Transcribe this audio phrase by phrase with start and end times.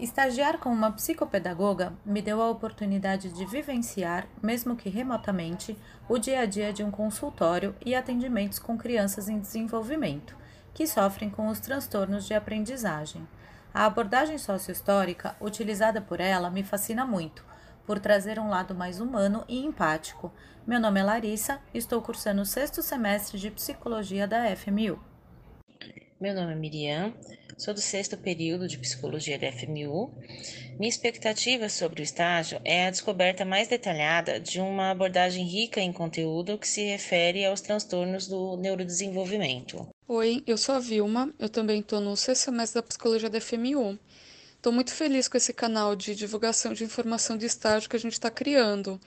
[0.00, 5.76] Estagiar com uma psicopedagoga me deu a oportunidade de vivenciar, mesmo que remotamente,
[6.08, 10.34] o dia a dia de um consultório e atendimentos com crianças em desenvolvimento,
[10.72, 13.28] que sofrem com os transtornos de aprendizagem.
[13.74, 17.44] A abordagem sociohistórica utilizada por ela me fascina muito,
[17.84, 20.32] por trazer um lado mais humano e empático.
[20.66, 24.98] Meu nome é Larissa, estou cursando o sexto semestre de psicologia da FMU.
[26.18, 27.12] Meu nome é Miriam,
[27.60, 30.10] sou do sexto período de psicologia da FMU.
[30.78, 35.92] Minha expectativa sobre o estágio é a descoberta mais detalhada de uma abordagem rica em
[35.92, 39.86] conteúdo que se refere aos transtornos do neurodesenvolvimento.
[40.08, 43.98] Oi, eu sou a Vilma, eu também estou no sexto semestre da psicologia da FMU.
[44.56, 48.14] Estou muito feliz com esse canal de divulgação de informação de estágio que a gente
[48.14, 48.98] está criando.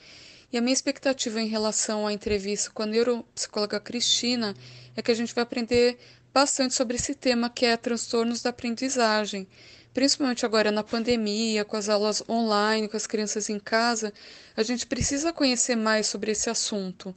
[0.54, 4.54] E a minha expectativa em relação à entrevista com a neuropsicóloga Cristina
[4.96, 5.98] é que a gente vai aprender
[6.32, 9.48] bastante sobre esse tema que é transtornos da aprendizagem.
[9.96, 14.14] Principalmente agora na pandemia, com as aulas online, com as crianças em casa,
[14.56, 17.16] a gente precisa conhecer mais sobre esse assunto.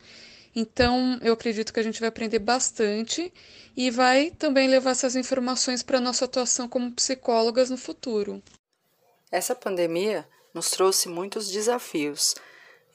[0.55, 3.31] Então, eu acredito que a gente vai aprender bastante
[3.77, 8.43] e vai também levar essas informações para a nossa atuação como psicólogas no futuro.
[9.31, 12.35] Essa pandemia nos trouxe muitos desafios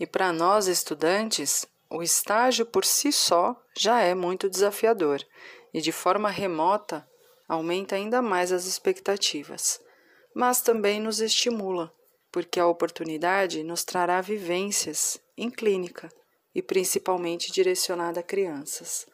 [0.01, 5.23] e para nós estudantes, o estágio por si só já é muito desafiador
[5.71, 7.07] e de forma remota
[7.47, 9.79] aumenta ainda mais as expectativas,
[10.33, 11.93] mas também nos estimula,
[12.31, 16.09] porque a oportunidade nos trará vivências em clínica
[16.55, 19.05] e principalmente direcionada a crianças.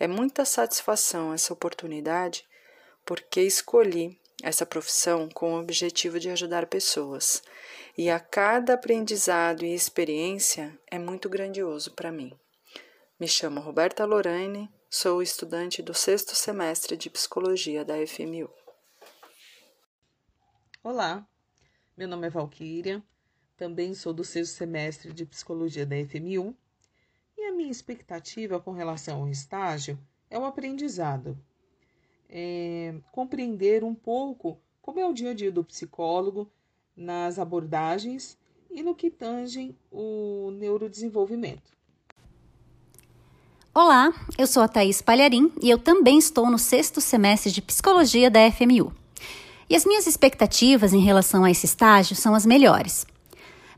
[0.00, 2.46] É muita satisfação essa oportunidade
[3.04, 7.42] porque escolhi essa profissão com o objetivo de ajudar pessoas,
[7.96, 12.32] e a cada aprendizado e experiência é muito grandioso para mim.
[13.18, 18.48] Me chamo Roberta Lorraine, Sou estudante do sexto semestre de Psicologia da FMU.
[20.84, 21.26] Olá,
[21.96, 23.02] meu nome é Valquíria,
[23.56, 26.56] também sou do sexto semestre de Psicologia da FMU
[27.36, 29.98] e a minha expectativa com relação ao estágio
[30.30, 31.36] é o aprendizado.
[32.28, 36.50] É compreender um pouco como é o dia a dia do psicólogo
[36.96, 38.36] nas abordagens
[38.70, 41.72] e no que tangem o neurodesenvolvimento.
[43.72, 48.30] Olá, eu sou a Thaís Palharim e eu também estou no sexto semestre de Psicologia
[48.30, 48.92] da FMU.
[49.68, 53.06] E as minhas expectativas em relação a esse estágio são as melhores.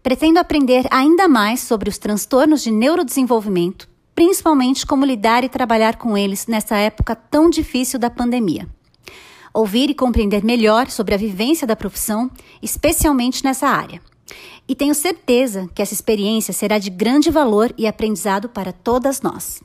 [0.03, 6.17] Pretendo aprender ainda mais sobre os transtornos de neurodesenvolvimento, principalmente como lidar e trabalhar com
[6.17, 8.67] eles nessa época tão difícil da pandemia.
[9.53, 12.31] Ouvir e compreender melhor sobre a vivência da profissão,
[12.63, 14.01] especialmente nessa área.
[14.67, 19.63] E tenho certeza que essa experiência será de grande valor e aprendizado para todas nós.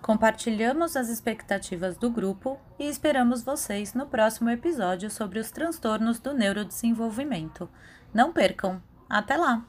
[0.00, 6.32] Compartilhamos as expectativas do grupo e esperamos vocês no próximo episódio sobre os transtornos do
[6.32, 7.68] neurodesenvolvimento.
[8.14, 8.82] Não percam!
[9.08, 9.64] Até lá!